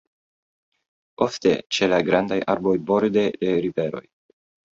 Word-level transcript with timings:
Ofte 1.25 1.51
ĉe 1.77 1.89
la 1.91 1.99
grandaj 2.07 2.39
arboj 2.55 2.75
borde 2.89 3.27
de 3.45 3.53
riveroj. 3.69 4.05